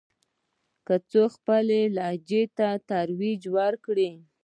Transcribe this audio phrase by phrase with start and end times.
[0.85, 4.11] که څوک خپلې لهجې ته ترجیح ورکوي.